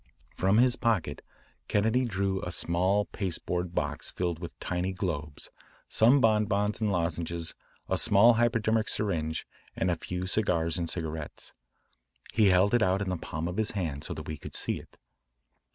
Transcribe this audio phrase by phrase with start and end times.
[0.35, 1.21] >From his pocket
[1.67, 5.51] Kennedy drew a small pasteboard box filled with tiny globes,
[5.89, 7.53] some bonbons and lozenges,
[7.87, 9.45] a small hypodermic syringe,
[9.75, 11.53] and a few cigars and cigarettes.
[12.33, 14.79] He held it out in the palm of his hand so that we could see
[14.79, 14.97] it.